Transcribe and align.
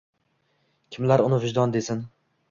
Kimlar 0.95 1.23
uni 1.25 1.39
vijdon 1.43 1.75
desin 1.77 2.01